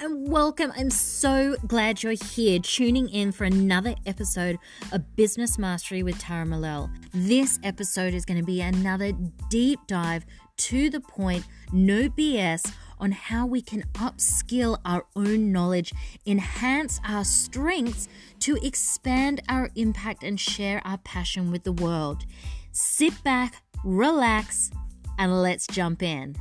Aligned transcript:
and 0.00 0.28
welcome. 0.30 0.72
I'm 0.76 0.90
so 0.90 1.56
glad 1.66 2.02
you're 2.02 2.12
here 2.12 2.60
tuning 2.60 3.08
in 3.08 3.32
for 3.32 3.44
another 3.44 3.96
episode 4.06 4.56
of 4.92 5.16
Business 5.16 5.58
Mastery 5.58 6.04
with 6.04 6.18
Tara 6.18 6.46
Millell. 6.46 6.88
This 7.12 7.58
episode 7.64 8.14
is 8.14 8.24
going 8.24 8.38
to 8.38 8.46
be 8.46 8.60
another 8.60 9.10
deep 9.50 9.80
dive 9.88 10.24
to 10.58 10.88
the 10.88 11.00
point, 11.00 11.44
no 11.72 12.08
BS, 12.08 12.72
on 13.00 13.10
how 13.10 13.46
we 13.46 13.60
can 13.60 13.82
upskill 13.94 14.78
our 14.84 15.04
own 15.16 15.50
knowledge, 15.50 15.92
enhance 16.26 17.00
our 17.04 17.24
strengths 17.24 18.08
to 18.40 18.56
expand 18.62 19.42
our 19.48 19.68
impact 19.74 20.22
and 20.22 20.38
share 20.38 20.80
our 20.84 20.98
passion 20.98 21.50
with 21.50 21.64
the 21.64 21.72
world. 21.72 22.24
Sit 22.70 23.24
back, 23.24 23.62
relax, 23.82 24.70
and 25.18 25.42
let's 25.42 25.66
jump 25.66 26.04
in. 26.04 26.36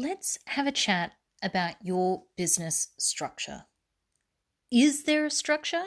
Let's 0.00 0.38
have 0.46 0.66
a 0.66 0.72
chat 0.72 1.12
about 1.42 1.74
your 1.82 2.22
business 2.34 2.88
structure. 2.96 3.66
Is 4.72 5.04
there 5.04 5.26
a 5.26 5.30
structure, 5.30 5.84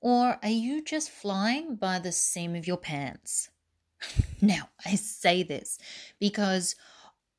or 0.00 0.40
are 0.42 0.48
you 0.48 0.82
just 0.82 1.10
flying 1.10 1.76
by 1.76 2.00
the 2.00 2.10
seam 2.10 2.56
of 2.56 2.66
your 2.66 2.76
pants? 2.76 3.50
now, 4.42 4.70
I 4.84 4.96
say 4.96 5.44
this 5.44 5.78
because 6.18 6.74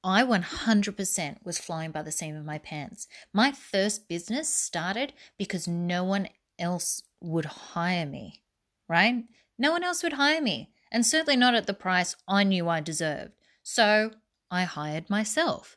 I 0.01 0.23
100% 0.23 1.43
was 1.43 1.57
flying 1.57 1.91
by 1.91 2.03
the 2.03 2.11
seam 2.13 2.37
of 2.37 2.45
my 2.45 2.57
pants. 2.57 3.09
My 3.33 3.51
first 3.51 4.07
business 4.07 4.47
started 4.47 5.11
because 5.37 5.67
no 5.67 6.05
one 6.05 6.29
else 6.57 7.03
would 7.19 7.43
hire 7.43 8.05
me, 8.05 8.43
right? 8.87 9.25
No 9.59 9.73
one 9.73 9.83
else 9.83 10.03
would 10.03 10.13
hire 10.13 10.41
me, 10.41 10.71
and 10.89 11.05
certainly 11.05 11.35
not 11.35 11.53
at 11.53 11.67
the 11.67 11.73
price 11.73 12.15
I 12.29 12.45
knew 12.45 12.69
I 12.69 12.79
deserved. 12.79 13.33
So 13.61 14.11
I 14.49 14.63
hired 14.63 15.09
myself 15.09 15.75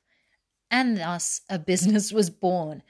and 0.71 0.97
thus 0.97 1.43
a 1.49 1.59
business 1.59 2.13
was 2.13 2.31
born. 2.31 2.83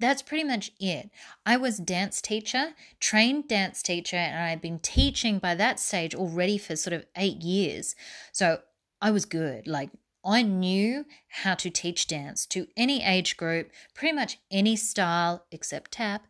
That's 0.00 0.22
pretty 0.22 0.44
much 0.44 0.72
it. 0.80 1.10
I 1.46 1.56
was 1.56 1.78
dance 1.78 2.20
teacher, 2.20 2.74
trained 3.00 3.48
dance 3.48 3.82
teacher, 3.82 4.16
and 4.16 4.36
I'd 4.36 4.60
been 4.60 4.80
teaching 4.80 5.38
by 5.38 5.54
that 5.54 5.78
stage 5.78 6.14
already 6.14 6.58
for 6.58 6.76
sort 6.76 6.94
of 6.94 7.06
eight 7.16 7.42
years. 7.42 7.94
So 8.32 8.58
I 9.00 9.10
was 9.12 9.24
good. 9.24 9.66
Like 9.66 9.90
I 10.24 10.42
knew 10.42 11.04
how 11.28 11.54
to 11.56 11.70
teach 11.70 12.06
dance 12.06 12.46
to 12.46 12.66
any 12.76 13.04
age 13.04 13.36
group, 13.36 13.70
pretty 13.94 14.14
much 14.14 14.38
any 14.50 14.74
style 14.74 15.44
except 15.50 15.92
tap. 15.92 16.26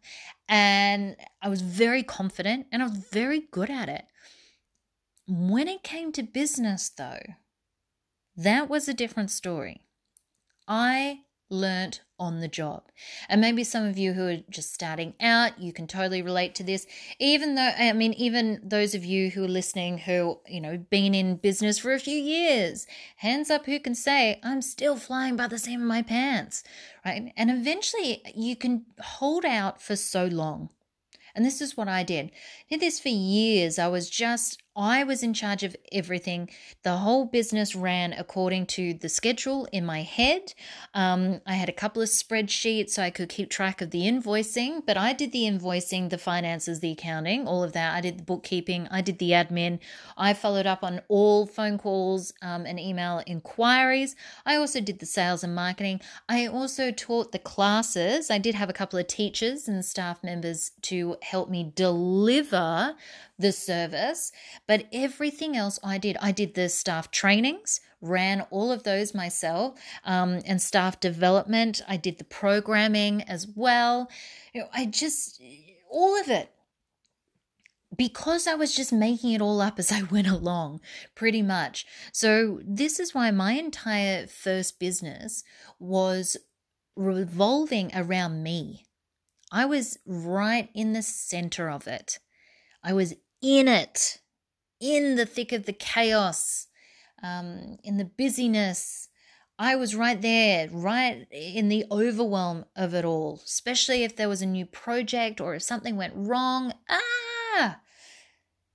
And 0.49 1.17
I 1.41 1.49
was 1.49 1.63
very 1.63 2.03
confident 2.03 2.67
and 2.73 2.83
I 2.83 2.87
was 2.87 2.99
very 3.13 3.41
good 3.51 3.71
at 3.71 3.89
it. 3.89 4.05
When 5.27 5.69
it 5.69 5.83
came 5.83 6.13
to 6.13 6.23
business, 6.23 6.91
though, 6.91 7.23
that 8.37 8.69
was 8.69 8.89
a 8.89 8.95
different 8.95 9.31
story. 9.31 9.83
I 10.67 11.21
learnt 11.51 12.01
on 12.19 12.41
the 12.41 12.49
job. 12.49 12.85
And 13.29 13.41
maybe 13.41 13.65
some 13.65 13.85
of 13.85 13.99
you 13.99 14.13
who 14.13 14.29
are 14.29 14.37
just 14.51 14.73
starting 14.73 15.15
out, 15.21 15.61
you 15.61 15.73
can 15.73 15.87
totally 15.87 16.23
relate 16.23 16.55
to 16.57 16.63
this. 16.63 16.87
Even 17.19 17.55
though, 17.55 17.71
I 17.77 17.93
mean, 17.93 18.13
even 18.15 18.61
those 18.63 18.95
of 18.95 19.05
you 19.05 19.31
who 19.31 19.45
are 19.45 19.49
listening 19.49 19.99
who, 19.99 20.41
you 20.47 20.61
know, 20.61 20.79
been 20.79 21.15
in 21.15 21.37
business 21.37 21.79
for 21.79 21.93
a 21.93 21.99
few 21.99 22.17
years, 22.17 22.87
hands 23.17 23.51
up 23.51 23.67
who 23.67 23.79
can 23.81 23.95
say, 23.95 24.41
I'm 24.43 24.63
still 24.63 24.97
flying 24.97 25.37
by 25.37 25.49
the 25.49 25.59
seam 25.59 25.83
of 25.83 25.87
my 25.87 26.03
pants, 26.03 26.65
right? 27.05 27.33
And 27.37 27.51
eventually 27.51 28.23
you 28.35 28.57
can 28.57 28.87
hold 29.01 29.45
out 29.45 29.83
for 29.83 29.97
so 29.97 30.27
long. 30.27 30.71
And 31.35 31.45
this 31.45 31.61
is 31.61 31.77
what 31.77 31.89
I 31.89 32.05
did. 32.05 32.27
I 32.27 32.31
did 32.71 32.81
this 32.81 33.01
for 33.01 33.09
years. 33.09 33.79
I 33.79 33.89
was 33.89 34.09
just 34.09 34.63
I 34.77 35.05
was 35.05 35.23
in 35.23 35.35
charge 35.35 35.63
of 35.63 35.77
everything. 35.93 36.51
The 36.83 36.97
whole 36.97 37.27
business 37.27 37.77
ran 37.77 38.13
according 38.13 38.67
to 38.67 38.93
the 38.93 39.09
schedule 39.09 39.69
in 39.71 39.87
my 39.87 40.03
head. 40.03 40.55
Um, 40.95 41.41
I 41.47 41.55
had 41.55 41.69
a 41.69 41.73
couple 41.73 42.03
of 42.03 42.09
spreadsheets 42.09 42.91
so 42.91 43.03
I 43.03 43.11
could 43.11 43.29
keep 43.29 43.51
track 43.51 43.81
of 43.81 43.91
the 43.91 44.03
invoicing, 44.03 44.85
but 44.85 44.97
I 44.97 45.13
did 45.13 45.31
the 45.31 45.45
invoicing, 45.45 46.11
the 46.11 46.19
finances, 46.19 46.81
the 46.81 46.91
accounting, 46.91 47.47
all 47.47 47.63
of 47.63 47.73
that. 47.73 47.95
I 47.95 48.01
did 48.01 48.19
the 48.19 48.25
bookkeeping, 48.25 48.89
I 48.91 49.01
did 49.01 49.19
the 49.19 49.31
admin. 49.31 49.79
I 50.17 50.35
followed 50.35 50.67
up 50.67 50.83
on 50.83 51.03
all 51.09 51.47
phone 51.47 51.79
calls 51.79 52.33
um, 52.43 52.67
and 52.67 52.81
email 52.81 53.23
inquiries. 53.29 54.17
I 54.45 54.57
also 54.57 54.81
did 54.81 54.99
the 54.99 55.07
sales 55.07 55.45
and 55.45 55.55
marketing. 55.55 56.01
I 56.29 56.47
also 56.47 56.91
taught 56.91 57.31
the 57.31 57.39
classes. 57.39 58.29
I 58.29 58.39
did 58.39 58.57
have 58.57 58.71
a 58.71 58.75
couple 58.75 58.99
of 58.99 59.07
teachers 59.07 59.69
and 59.69 59.85
staff 59.85 60.25
members 60.25 60.73
to 60.83 61.17
help 61.23 61.49
me 61.49 61.73
deliver 61.77 62.97
the 63.39 63.53
service, 63.53 64.33
but 64.67 64.87
everything 64.93 65.57
else 65.57 65.79
I 65.83 65.99
did. 65.99 66.17
I 66.21 66.33
did 66.33 66.55
the 66.55 66.69
staff 66.69 67.11
trainings, 67.11 67.81
ran 68.01 68.43
all 68.51 68.73
of 68.73 68.83
those 68.83 69.15
myself, 69.15 69.79
um, 70.05 70.41
and 70.47 70.61
staff 70.61 71.01
development. 71.01 71.83
I 71.87 71.97
did 71.97 72.19
the 72.19 72.25
programming 72.25 73.23
as 73.23 73.47
well. 73.47 74.11
You 74.53 74.63
know, 74.63 74.69
I 74.73 74.87
just, 74.87 75.41
all 75.91 76.19
of 76.19 76.29
it. 76.29 76.51
Because 77.97 78.49
I 78.49 78.55
was 78.55 78.75
just 78.75 78.93
making 78.93 79.33
it 79.33 79.41
all 79.41 79.61
up 79.61 79.79
as 79.79 79.93
I 79.93 80.03
went 80.11 80.27
along, 80.27 80.81
pretty 81.15 81.43
much. 81.43 81.87
So, 82.13 82.61
this 82.65 82.99
is 82.99 83.15
why 83.15 83.31
my 83.31 83.53
entire 83.53 84.27
first 84.27 84.81
business 84.81 85.45
was 85.79 86.37
revolving 86.97 87.91
around 87.95 88.43
me. 88.43 88.87
I 89.53 89.67
was 89.67 89.99
right 90.05 90.69
in 90.75 90.93
the 90.93 91.03
center 91.03 91.71
of 91.71 91.87
it. 91.87 92.19
I 92.83 92.93
was 92.93 93.15
in 93.41 93.69
it, 93.69 94.19
in 94.85 95.17
the 95.17 95.25
thick 95.25 95.51
of 95.51 95.65
the 95.65 95.73
chaos, 95.73 96.67
um, 97.23 97.79
in 97.83 97.97
the 97.97 98.05
busyness. 98.05 99.09
I 99.59 99.77
was 99.77 99.95
right 99.95 100.21
there, 100.21 100.69
right 100.71 101.27
in 101.31 101.71
the 101.71 101.87
overwhelm 101.91 102.67
of 102.77 102.93
it 102.93 103.05
all, 103.05 103.41
especially 103.45 104.03
if 104.05 104.15
there 104.15 104.29
was 104.29 104.43
a 104.43 104.47
new 104.47 104.67
project 104.67 105.41
or 105.41 105.55
if 105.55 105.63
something 105.63 105.97
went 105.97 106.13
wrong. 106.15 106.75
Ah, 106.91 107.81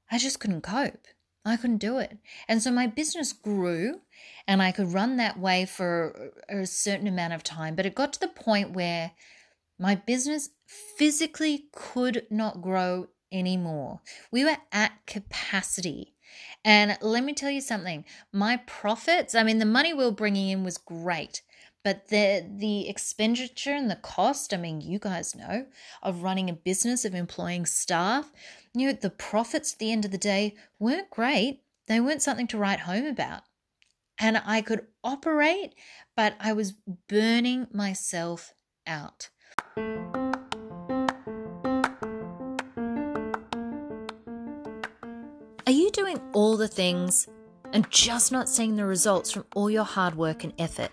I 0.09 0.18
just 0.18 0.40
couldn't 0.40 0.62
cope. 0.62 1.06
I 1.46 1.58
couldn't 1.58 1.78
do 1.78 2.00
it. 2.00 2.18
And 2.47 2.64
so 2.64 2.72
my 2.72 2.88
business 2.88 3.31
grew 3.31 4.02
and 4.47 4.64
I 4.64 4.72
could 4.72 4.94
run 4.94 5.18
that 5.18 5.40
way 5.40 5.66
for 5.66 6.31
a 6.50 6.66
certain 6.66 7.08
amount 7.08 7.34
of 7.34 7.44
time. 7.44 7.76
But 7.76 7.86
it 7.86 7.94
got 7.94 8.14
to 8.14 8.20
the 8.20 8.28
point 8.28 8.72
where 8.72 9.12
my 9.78 9.94
business 9.94 10.50
physically 10.97 11.66
could 11.72 12.26
not 12.31 12.62
grow 12.62 13.09
anymore. 13.31 14.01
We 14.31 14.44
were 14.44 14.57
at 14.72 15.06
capacity. 15.06 16.16
And 16.63 16.97
let 17.01 17.23
me 17.23 17.34
tell 17.34 17.50
you 17.50 17.62
something 17.62 18.06
my 18.31 18.57
profits, 18.57 19.34
I 19.34 19.44
mean, 19.44 19.59
the 19.59 19.66
money 19.66 19.94
we 19.94 20.06
were 20.06 20.12
bringing 20.12 20.50
in 20.50 20.63
was 20.63 20.78
great. 20.78 21.41
But 21.84 22.09
the 22.09 22.45
the 22.45 22.90
expenditure 22.90 23.73
and 23.73 23.90
the 23.90 23.95
cost, 23.95 24.53
I 24.53 24.57
mean, 24.57 24.81
you 24.81 25.00
guys 25.00 25.35
know, 25.35 25.66
of 26.03 26.23
running 26.23 26.50
a 26.50 26.53
business, 26.53 27.06
of 27.06 27.16
employing 27.16 27.66
staff, 27.66 28.31
you 28.73 28.88
know, 28.88 28.94
the 28.94 29.09
profits 29.09 29.73
at 29.73 29.79
the 29.79 29.91
end 29.91 30.06
of 30.06 30.11
the 30.11 30.17
day 30.17 30.56
weren't 30.78 31.09
great. 31.09 31.61
They 31.88 32.00
weren't 32.00 32.22
something 32.22 32.47
to 32.47 32.57
write 32.57 32.81
home 32.81 33.06
about. 33.06 33.44
And 34.19 34.41
I 34.46 34.61
could 34.61 34.88
operate, 35.03 35.73
but 36.16 36.35
I 36.40 36.51
was 36.51 36.73
burning 37.07 37.67
myself 37.73 38.53
out. 38.85 39.29
Are 45.69 45.81
you 45.81 45.91
doing 45.91 46.19
all 46.34 46.57
the 46.57 46.68
things 46.68 47.28
and 47.74 47.88
just 47.91 48.31
not 48.31 48.50
seeing 48.50 48.75
the 48.75 48.85
results 48.85 49.31
from 49.31 49.46
all 49.53 49.69
your 49.69 49.84
hard 49.84 50.16
work 50.16 50.44
and 50.44 50.52
effort? 50.57 50.90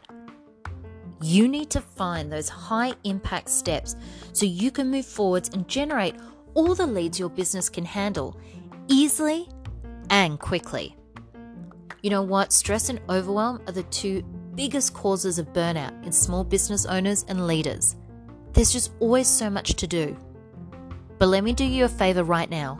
You 1.22 1.48
need 1.48 1.70
to 1.70 1.81
find 1.81 2.31
those 2.31 2.50
high 2.50 2.92
impact 3.04 3.48
steps 3.48 3.97
so 4.34 4.44
you 4.44 4.70
can 4.70 4.91
move 4.91 5.06
forwards 5.06 5.48
and 5.54 5.66
generate 5.66 6.16
all 6.53 6.75
the 6.75 6.86
leads 6.86 7.19
your 7.19 7.31
business 7.31 7.71
can 7.71 7.86
handle 7.86 8.39
easily 8.86 9.48
and 10.10 10.39
quickly. 10.39 10.95
You 12.03 12.10
know 12.10 12.21
what? 12.21 12.53
Stress 12.53 12.91
and 12.91 13.01
overwhelm 13.09 13.62
are 13.66 13.72
the 13.72 13.84
two 13.84 14.21
biggest 14.56 14.92
causes 14.92 15.39
of 15.39 15.54
burnout 15.54 16.04
in 16.04 16.12
small 16.12 16.45
business 16.45 16.84
owners 16.84 17.24
and 17.28 17.47
leaders. 17.47 17.97
There's 18.53 18.74
just 18.74 18.92
always 19.01 19.27
so 19.27 19.48
much 19.48 19.72
to 19.77 19.86
do. 19.86 20.15
But 21.18 21.28
let 21.28 21.45
me 21.45 21.54
do 21.54 21.65
you 21.65 21.86
a 21.86 21.89
favor 21.89 22.24
right 22.24 22.51
now 22.51 22.78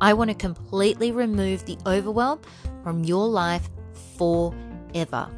I 0.00 0.12
want 0.12 0.30
to 0.30 0.34
completely 0.34 1.12
remove 1.12 1.64
the 1.64 1.78
overwhelm 1.86 2.40
from 2.82 3.04
your 3.04 3.26
life 3.28 3.68
forever. 4.16 5.30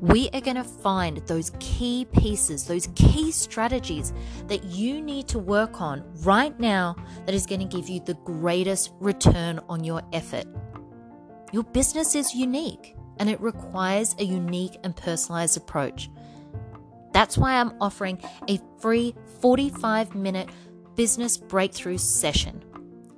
We 0.00 0.30
are 0.32 0.40
going 0.40 0.56
to 0.56 0.64
find 0.64 1.16
those 1.26 1.50
key 1.58 2.06
pieces, 2.12 2.64
those 2.64 2.88
key 2.94 3.32
strategies 3.32 4.12
that 4.46 4.62
you 4.64 5.02
need 5.02 5.26
to 5.28 5.40
work 5.40 5.80
on 5.80 6.04
right 6.22 6.58
now 6.60 6.94
that 7.26 7.34
is 7.34 7.46
going 7.46 7.68
to 7.68 7.76
give 7.76 7.88
you 7.88 8.00
the 8.00 8.14
greatest 8.24 8.92
return 9.00 9.58
on 9.68 9.82
your 9.82 10.02
effort. 10.12 10.46
Your 11.52 11.64
business 11.64 12.14
is 12.14 12.34
unique 12.34 12.94
and 13.18 13.28
it 13.28 13.40
requires 13.40 14.14
a 14.18 14.24
unique 14.24 14.78
and 14.84 14.94
personalized 14.94 15.56
approach. 15.56 16.08
That's 17.12 17.36
why 17.36 17.54
I'm 17.54 17.72
offering 17.80 18.22
a 18.48 18.60
free 18.80 19.16
45 19.40 20.14
minute 20.14 20.48
business 20.94 21.36
breakthrough 21.36 21.98
session 21.98 22.62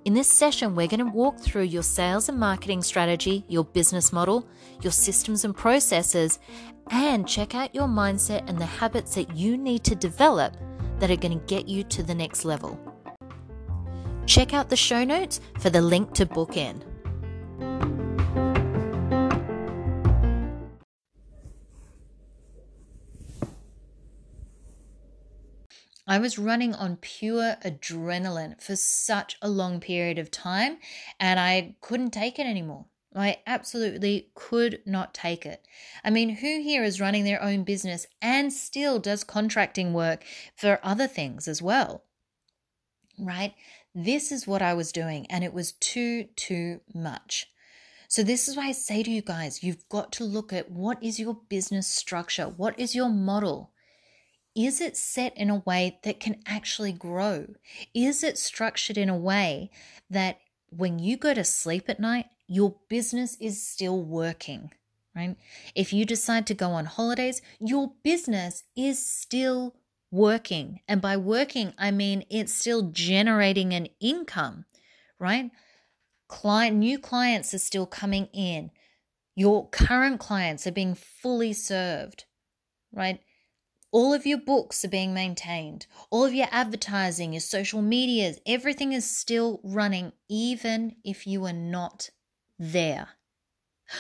In 0.07 0.15
this 0.15 0.33
session, 0.33 0.75
we're 0.75 0.87
going 0.87 1.05
to 1.05 1.13
walk 1.13 1.39
through 1.39 1.65
your 1.65 1.83
sales 1.83 2.31
and 2.31 2.39
marketing 2.39 2.83
strategy, 2.83 3.45
your 3.49 3.65
business 3.65 4.15
model, 4.15 4.49
your 4.81 4.93
systems 4.93 5.45
and 5.45 5.55
processes, 5.55 6.39
and 6.91 7.29
check 7.29 7.55
out 7.55 7.75
your 7.75 7.87
mindset 7.87 8.49
and 8.49 8.57
the 8.57 8.65
habits 8.65 9.15
that 9.17 9.37
you 9.37 9.59
need 9.59 9.85
to 9.85 9.95
develop 9.95 10.57
that 11.01 11.11
are 11.11 11.17
going 11.17 11.39
to 11.39 11.45
get 11.45 11.69
you 11.69 11.85
to 11.85 12.03
the 12.03 12.15
next 12.15 12.47
level. 12.47 12.81
Check 14.25 14.55
out 14.55 14.71
the 14.71 14.77
show 14.77 15.05
notes 15.05 15.39
for 15.59 15.69
the 15.69 15.83
link 15.83 16.15
to 16.15 16.25
book 16.25 16.57
in. 16.57 16.83
I 26.07 26.19
was 26.19 26.39
running 26.39 26.75
on 26.75 26.97
pure 26.97 27.57
adrenaline 27.65 28.61
for 28.61 28.77
such 28.77 29.37
a 29.43 29.49
long 29.49 29.81
period 29.81 30.19
of 30.19 30.31
time 30.31 30.79
and 31.19 31.39
I 31.39 31.77
couldn't 31.81 32.11
take 32.11 32.39
it 32.39 32.47
anymore. 32.47 32.87
I 33.15 33.39
absolutely 33.47 34.31
could 34.35 34.83
not 34.87 35.15
take 35.15 35.45
it. 35.45 35.67
I 36.05 36.11
mean, 36.11 36.37
who 36.37 36.61
here 36.61 36.85
is 36.85 37.01
running 37.01 37.25
their 37.25 37.43
own 37.43 37.65
business 37.65 38.07
and 38.23 38.53
still 38.53 39.01
does 39.01 39.25
contracting 39.25 39.93
work 39.93 40.25
for 40.55 40.79
other 40.83 41.09
things 41.09 41.49
as 41.49 41.61
well? 41.61 42.05
Right? 43.19 43.55
This 43.95 44.31
is 44.31 44.47
what 44.47 44.63
I 44.63 44.75
was 44.75 44.93
doing, 44.93 45.27
and 45.29 45.43
it 45.43 45.53
was 45.53 45.73
too, 45.73 46.29
too 46.37 46.81
much. 46.95 47.51
So, 48.07 48.23
this 48.23 48.49
is 48.49 48.57
why 48.57 48.69
I 48.69 48.73
say 48.73 49.03
to 49.03 49.11
you 49.11 49.23
guys, 49.23 49.65
you've 49.65 49.89
got 49.89 50.13
to 50.13 50.25
look 50.25 50.53
at 50.53 50.71
what 50.71 51.03
is 51.03 51.19
your 51.19 51.35
business 51.49 51.89
structure? 51.89 52.45
What 52.45 52.79
is 52.79 52.95
your 52.95 53.09
model? 53.09 53.73
Is 54.55 54.81
it 54.81 54.97
set 54.97 55.37
in 55.37 55.49
a 55.49 55.59
way 55.59 55.99
that 56.03 56.21
can 56.21 56.43
actually 56.47 56.93
grow? 56.93 57.47
Is 57.95 58.25
it 58.25 58.39
structured 58.39 58.99
in 58.99 59.09
a 59.09 59.17
way 59.17 59.71
that 60.09 60.41
when 60.71 60.99
you 60.99 61.17
go 61.17 61.35
to 61.35 61.45
sleep 61.45 61.89
at 61.89 62.01
night, 62.01 62.27
your 62.47 62.77
business 62.89 63.37
is 63.41 63.63
still 63.63 64.03
working, 64.03 64.73
right? 65.15 65.37
If 65.75 65.93
you 65.93 66.05
decide 66.05 66.47
to 66.49 66.55
go 66.55 66.71
on 66.71 66.87
holidays, 66.87 67.43
your 67.61 67.93
business 68.03 68.65
is 68.77 69.05
still 69.05 69.77
working. 70.11 70.81
And 70.89 71.01
by 71.01 71.17
working, 71.17 71.73
I 71.79 71.93
mean 71.93 72.25
it's 72.29 72.53
still 72.53 72.91
generating 72.91 73.73
an 73.73 73.89
income, 74.01 74.65
right? 75.19 75.51
Client, 76.29 76.77
new 76.77 76.99
clients 76.99 77.55
are 77.55 77.59
still 77.59 77.87
coming 77.87 78.27
in. 78.33 78.71
Your 79.37 79.69
current 79.69 80.19
clients 80.19 80.67
are 80.67 80.73
being 80.73 80.95
fully 80.95 81.53
served, 81.53 82.25
right? 82.93 83.21
All 83.93 84.13
of 84.13 84.27
your 84.27 84.39
books 84.39 84.85
are 84.85 84.89
being 84.89 85.13
maintained. 85.13 85.87
All 86.11 86.25
of 86.25 86.35
your 86.35 86.47
advertising, 86.51 87.33
your 87.33 87.41
social 87.41 87.83
medias, 87.83 88.41
everything 88.47 88.93
is 88.93 89.09
still 89.09 89.61
running, 89.65 90.13
even 90.29 90.97
if 91.05 91.27
you 91.27 91.45
are 91.47 91.53
not 91.53 92.11
there. 92.59 93.09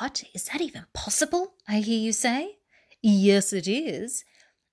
What? 0.00 0.24
Is 0.34 0.46
that 0.46 0.60
even 0.60 0.86
possible? 0.92 1.54
I 1.68 1.78
hear 1.78 2.00
you 2.00 2.12
say. 2.12 2.56
Yes, 3.00 3.52
it 3.52 3.68
is. 3.68 4.24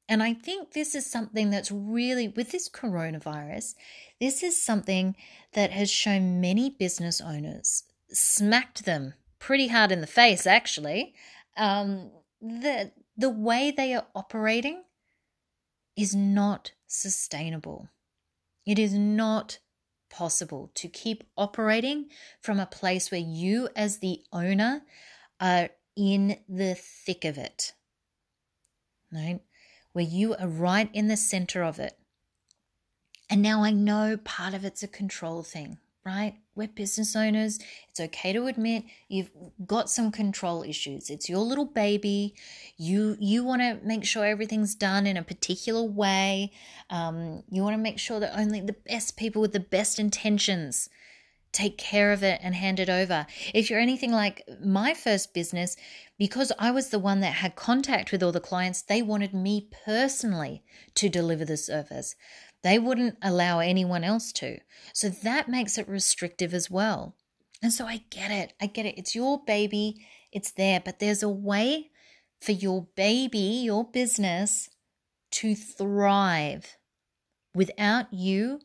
And 0.10 0.24
I 0.24 0.34
think 0.34 0.72
this 0.72 0.96
is 0.96 1.06
something 1.06 1.52
that's 1.52 1.72
really, 1.72 2.28
with 2.28 2.52
this 2.52 2.68
coronavirus, 2.68 3.76
this 4.20 4.42
is 4.42 4.60
something 4.60 5.16
that 5.54 5.70
has 5.72 5.92
shown 5.92 6.42
many 6.42 6.72
business 6.72 7.22
owners, 7.22 7.84
smacked 8.10 8.86
them 8.86 9.14
pretty 9.38 9.68
hard 9.68 9.92
in 9.92 10.02
the 10.02 10.08
face, 10.08 10.48
actually, 10.48 11.14
um, 11.56 12.10
that 12.42 12.94
the 13.22 13.30
way 13.30 13.72
they 13.72 13.94
are 13.94 14.08
operating 14.16 14.84
is 15.96 16.16
not 16.16 16.72
sustainable. 16.88 17.90
It 18.66 18.80
is 18.80 18.94
not 18.94 19.60
possible 20.10 20.72
to 20.76 20.88
keep 20.88 21.24
operating 21.38 22.10
from 22.42 22.60
a 22.60 22.66
place 22.66 23.12
where 23.12 23.22
you, 23.22 23.70
as 23.76 24.00
the 24.00 24.22
owner, 24.32 24.82
are 25.40 25.70
in 25.96 26.38
the 26.48 26.76
thick 26.76 27.26
of 27.26 27.38
it, 27.38 27.74
right? 29.12 29.40
Where 29.94 30.06
you 30.06 30.36
are 30.36 30.48
right 30.48 30.90
in 30.94 31.08
the 31.08 31.18
center 31.18 31.64
of 31.64 31.80
it. 31.80 31.98
And 33.30 33.42
now 33.42 33.64
I 33.64 33.72
know 33.72 34.18
part 34.18 34.54
of 34.54 34.66
it's 34.66 34.84
a 34.84 34.88
control 34.88 35.44
thing, 35.44 35.78
right? 36.06 36.36
We're 36.56 36.68
business 36.68 37.16
owners. 37.16 37.60
It's 37.90 38.00
okay 38.00 38.34
to 38.34 38.48
admit 38.48 38.84
you've 39.08 39.32
got 39.66 39.90
some 39.90 40.12
control 40.12 40.64
issues. 40.64 41.10
It's 41.10 41.30
your 41.30 41.40
little 41.40 41.66
baby. 41.66 42.36
You 42.78 43.16
you 43.20 43.44
want 43.44 43.62
to 43.62 43.80
make 43.86 44.04
sure 44.06 44.26
everything's 44.26 44.76
done 44.76 45.08
in 45.08 45.16
a 45.16 45.24
particular 45.24 45.84
way. 45.84 46.52
Um, 46.90 47.44
you 47.50 47.64
want 47.64 47.76
to 47.76 47.82
make 47.82 48.00
sure 48.00 48.20
that 48.20 48.38
only 48.38 48.60
the 48.60 48.74
best 48.74 49.16
people 49.16 49.42
with 49.42 49.54
the 49.54 49.60
best 49.60 49.98
intentions 49.98 50.90
take 51.52 51.78
care 51.78 52.12
of 52.12 52.24
it 52.24 52.40
and 52.44 52.56
hand 52.56 52.80
it 52.80 52.90
over. 52.90 53.26
If 53.54 53.70
you're 53.70 53.80
anything 53.80 54.12
like 54.12 54.44
my 54.64 54.94
first 54.94 55.34
business, 55.34 55.76
because 56.18 56.52
I 56.58 56.72
was 56.72 56.90
the 56.90 57.00
one 57.00 57.20
that 57.22 57.34
had 57.34 57.56
contact 57.56 58.12
with 58.12 58.24
all 58.24 58.32
the 58.32 58.40
clients, 58.40 58.82
they 58.82 59.02
wanted 59.02 59.34
me 59.34 59.70
personally 59.86 60.64
to 60.96 61.10
deliver 61.10 61.46
the 61.46 61.58
service. 61.58 62.16
They 62.64 62.80
wouldn't 62.80 63.18
allow 63.22 63.60
anyone 63.60 64.04
else 64.04 64.32
to. 64.34 64.60
So 64.94 65.10
that 65.10 65.50
makes 65.50 65.78
it 65.78 65.88
restrictive 65.88 66.54
as 66.54 66.70
well. 66.70 67.16
And 67.62 67.74
so 67.74 67.86
I 67.86 68.04
get 68.10 68.32
it. 68.32 68.54
I 68.62 68.68
get 68.68 68.86
it. 68.86 68.98
It's 68.98 69.16
your 69.16 69.44
baby, 69.46 70.06
it's 70.32 70.52
there, 70.52 70.82
but 70.84 71.00
there's 71.00 71.24
a 71.24 71.30
way 71.30 71.90
for 72.40 72.54
your 72.54 72.88
baby, 72.96 73.62
your 73.64 73.84
business, 73.84 74.70
to 75.32 75.56
thrive 75.56 76.78
without 77.54 78.14
you 78.14 78.60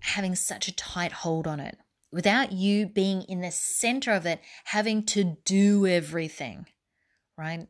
having 0.00 0.34
such 0.34 0.68
a 0.68 0.74
tight 0.74 1.12
hold 1.12 1.46
on 1.46 1.60
it, 1.60 1.78
without 2.12 2.52
you 2.52 2.86
being 2.86 3.22
in 3.22 3.40
the 3.40 3.50
center 3.50 4.12
of 4.12 4.26
it, 4.26 4.40
having 4.64 5.04
to 5.06 5.36
do 5.44 5.86
everything, 5.86 6.66
right? 7.36 7.66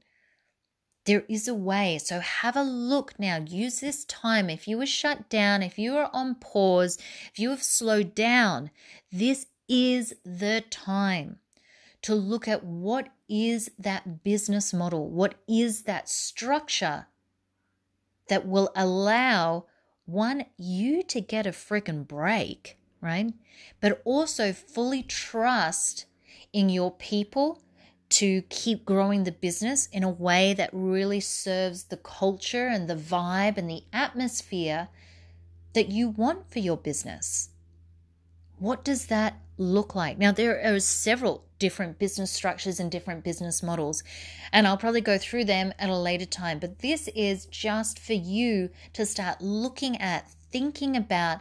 There 1.04 1.24
is 1.28 1.48
a 1.48 1.54
way. 1.54 1.98
So 1.98 2.20
have 2.20 2.56
a 2.56 2.62
look 2.62 3.18
now. 3.18 3.44
Use 3.46 3.80
this 3.80 4.04
time. 4.04 4.50
If 4.50 4.68
you 4.68 4.78
were 4.78 4.86
shut 4.86 5.28
down, 5.28 5.62
if 5.62 5.78
you 5.78 5.96
are 5.96 6.10
on 6.12 6.36
pause, 6.36 6.98
if 7.32 7.38
you 7.38 7.50
have 7.50 7.62
slowed 7.62 8.14
down, 8.14 8.70
this 9.10 9.46
is 9.68 10.14
the 10.24 10.62
time 10.70 11.38
to 12.02 12.14
look 12.14 12.46
at 12.46 12.64
what 12.64 13.08
is 13.28 13.70
that 13.78 14.22
business 14.24 14.72
model? 14.72 15.08
What 15.08 15.36
is 15.48 15.82
that 15.84 16.08
structure 16.08 17.06
that 18.28 18.46
will 18.46 18.70
allow 18.74 19.66
one, 20.04 20.46
you 20.56 21.02
to 21.04 21.20
get 21.20 21.46
a 21.46 21.50
freaking 21.50 22.06
break, 22.06 22.76
right? 23.02 23.34
But 23.80 24.00
also 24.04 24.52
fully 24.52 25.02
trust 25.02 26.06
in 26.52 26.70
your 26.70 26.92
people 26.92 27.60
to 28.10 28.42
keep 28.42 28.84
growing 28.84 29.24
the 29.24 29.32
business 29.32 29.88
in 29.90 30.02
a 30.02 30.10
way 30.10 30.54
that 30.54 30.70
really 30.72 31.20
serves 31.20 31.84
the 31.84 31.96
culture 31.96 32.68
and 32.68 32.88
the 32.88 32.94
vibe 32.94 33.56
and 33.56 33.68
the 33.68 33.84
atmosphere 33.92 34.88
that 35.72 35.88
you 35.88 36.08
want 36.08 36.50
for 36.50 36.58
your 36.58 36.76
business. 36.76 37.50
What 38.58 38.84
does 38.84 39.06
that 39.06 39.38
look 39.56 39.94
like? 39.94 40.18
Now, 40.18 40.30
there 40.30 40.62
are 40.62 40.78
several 40.78 41.44
different 41.58 41.98
business 41.98 42.30
structures 42.30 42.78
and 42.78 42.90
different 42.90 43.24
business 43.24 43.62
models, 43.62 44.04
and 44.52 44.66
I'll 44.66 44.76
probably 44.76 45.00
go 45.00 45.16
through 45.16 45.46
them 45.46 45.72
at 45.78 45.88
a 45.88 45.96
later 45.96 46.26
time. 46.26 46.58
But 46.58 46.80
this 46.80 47.08
is 47.14 47.46
just 47.46 47.98
for 47.98 48.12
you 48.12 48.68
to 48.92 49.06
start 49.06 49.40
looking 49.40 50.00
at, 50.00 50.30
thinking 50.50 50.96
about 50.96 51.40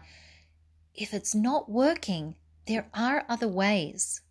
if 0.96 1.14
it's 1.14 1.36
not 1.36 1.70
working, 1.70 2.36
there 2.68 2.88
are 2.94 3.26
other 3.28 3.48
ways. 3.48 4.22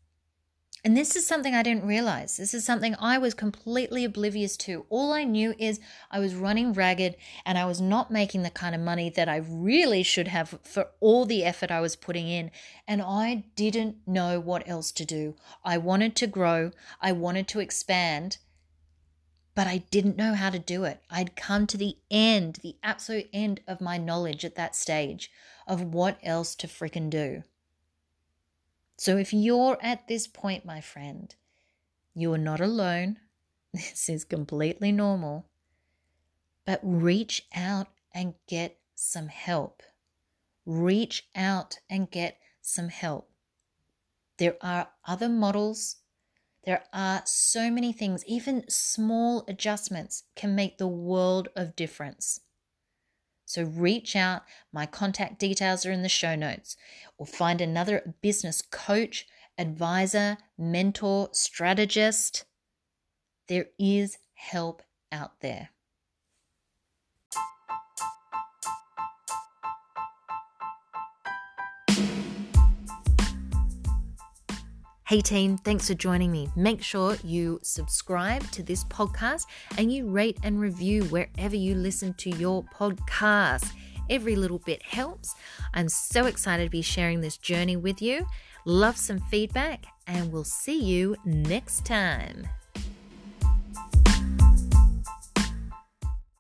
And 0.83 0.97
this 0.97 1.15
is 1.15 1.27
something 1.27 1.55
I 1.55 1.63
didn't 1.63 1.85
realize. 1.85 2.39
This 2.39 2.55
is 2.55 2.65
something 2.65 2.95
I 2.99 3.19
was 3.19 3.35
completely 3.35 4.03
oblivious 4.03 4.57
to. 4.59 4.87
All 4.89 5.13
I 5.13 5.25
knew 5.25 5.55
is 5.59 5.79
I 6.11 6.21
was 6.21 6.35
running 6.35 6.73
ragged 6.73 7.17
and 7.45 7.59
I 7.59 7.67
was 7.67 7.83
not 7.83 8.11
making 8.11 8.45
the 8.45 8.51
kind 8.51 8.75
of 8.75 8.81
money 8.81 9.11
that 9.11 9.29
I 9.29 9.37
really 9.37 10.03
should 10.03 10.29
have 10.29 10.59
for 10.65 10.89
all 11.01 11.27
the 11.27 11.45
effort 11.45 11.71
I 11.71 11.83
was 11.83 11.97
putting 11.97 12.29
in. 12.29 12.51
And 12.89 13.03
I 13.03 13.45
didn't 13.57 13.97
know 14.07 14.41
what 14.41 14.67
else 14.67 14.91
to 14.93 15.05
do. 15.05 15.37
I 15.63 15.77
wanted 15.77 16.17
to 16.17 16.27
grow, 16.27 16.71
I 16.99 17.13
wanted 17.13 17.47
to 17.49 17.61
expand, 17.61 18.39
but 19.55 19.67
I 19.67 19.79
didn't 19.91 20.17
know 20.17 20.35
how 20.35 20.51
to 20.51 20.59
do 20.59 20.85
it. 20.85 21.03
I'd 21.11 21.37
come 21.37 21.67
to 21.69 21.77
the 21.77 21.97
end, 22.11 22.61
the 22.63 22.77
absolute 22.83 23.29
end 23.33 23.61
of 23.67 23.81
my 23.81 23.99
knowledge 23.99 24.45
at 24.45 24.55
that 24.55 24.77
stage 24.77 25.31
of 25.67 25.83
what 25.83 26.19
else 26.23 26.55
to 26.57 26.67
freaking 26.67 27.11
do. 27.11 27.43
So 28.97 29.17
if 29.17 29.33
you're 29.33 29.79
at 29.81 30.09
this 30.09 30.27
point, 30.27 30.65
my 30.65 30.81
friend, 30.81 31.35
you 32.15 32.33
are 32.33 32.39
not 32.39 32.61
alone. 32.61 33.19
This 33.73 34.09
is 34.09 34.25
completely 34.25 34.91
normal. 34.91 35.47
But 36.65 36.81
reach 36.83 37.47
out 37.55 37.87
and 38.13 38.35
get 38.49 38.79
some 38.97 39.29
help. 39.29 39.83
Reach 40.67 41.29
out 41.35 41.79
and 41.89 42.11
get 42.11 42.39
some 42.61 42.89
help. 42.89 43.31
There 44.39 44.57
are 44.61 44.89
other 45.07 45.29
models. 45.29 45.97
There 46.65 46.85
are 46.93 47.23
so 47.25 47.71
many 47.71 47.93
things, 47.93 48.25
even 48.27 48.65
small 48.69 49.45
adjustments 49.49 50.25
can 50.37 50.55
make 50.55 50.79
the 50.79 50.89
world 50.89 51.49
of 51.57 51.75
difference. 51.75 52.41
So 53.47 53.65
reach 53.65 54.15
out. 54.15 54.43
My 54.73 54.87
contact 54.87 55.41
details 55.41 55.85
are 55.85 55.91
in 55.91 56.03
the 56.03 56.09
show 56.09 56.37
notes, 56.37 56.77
or 57.19 57.27
find 57.27 57.61
another 57.61 58.15
business 58.21 58.63
coach, 58.63 59.27
advisor, 59.59 60.39
mentor, 60.57 61.31
strategist. 61.33 62.45
There 63.49 63.67
is 63.79 64.19
help 64.35 64.83
out 65.11 65.41
there. 65.41 65.71
Hey 75.11 75.21
team, 75.21 75.57
thanks 75.57 75.89
for 75.89 75.95
joining 75.95 76.31
me. 76.31 76.49
Make 76.55 76.85
sure 76.85 77.17
you 77.25 77.59
subscribe 77.65 78.49
to 78.53 78.63
this 78.63 78.85
podcast 78.85 79.47
and 79.77 79.93
you 79.93 80.09
rate 80.09 80.39
and 80.45 80.61
review 80.61 81.03
wherever 81.07 81.57
you 81.57 81.75
listen 81.75 82.15
to 82.19 82.31
your 82.31 82.63
podcast. 82.73 83.73
Every 84.09 84.37
little 84.37 84.61
bit 84.61 84.81
helps. 84.85 85.35
I'm 85.75 85.89
so 85.89 86.27
excited 86.27 86.63
to 86.63 86.71
be 86.71 86.81
sharing 86.81 87.21
this 87.23 87.39
journey 87.39 87.77
with 87.77 88.01
you. 88.01 88.25
Love 88.65 88.97
some 88.97 89.19
feedback, 89.19 89.85
and 90.07 90.33
we'll 90.33 90.45
see 90.45 90.81
you 90.81 91.17
next 91.25 91.85
time. 91.85 92.47